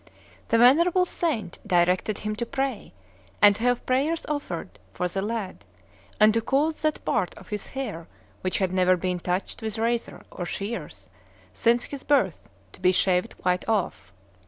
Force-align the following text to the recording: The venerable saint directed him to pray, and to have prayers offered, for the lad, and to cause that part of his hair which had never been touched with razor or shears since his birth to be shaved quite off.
The 0.47 0.57
venerable 0.57 1.05
saint 1.05 1.59
directed 1.63 2.17
him 2.17 2.35
to 2.37 2.45
pray, 2.47 2.91
and 3.39 3.55
to 3.55 3.61
have 3.61 3.85
prayers 3.85 4.25
offered, 4.27 4.79
for 4.91 5.07
the 5.07 5.21
lad, 5.21 5.63
and 6.19 6.33
to 6.33 6.41
cause 6.41 6.81
that 6.81 7.05
part 7.05 7.35
of 7.37 7.49
his 7.49 7.67
hair 7.67 8.07
which 8.41 8.57
had 8.57 8.73
never 8.73 8.97
been 8.97 9.19
touched 9.19 9.61
with 9.61 9.77
razor 9.77 10.23
or 10.31 10.47
shears 10.47 11.11
since 11.53 11.83
his 11.83 12.01
birth 12.01 12.49
to 12.71 12.81
be 12.81 12.91
shaved 12.91 13.37
quite 13.37 13.69
off. 13.69 14.11